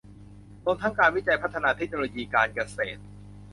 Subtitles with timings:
[0.63, 3.01] รวมทั้งการวิจัยพัฒนาเทคโนโลยีการเกษตร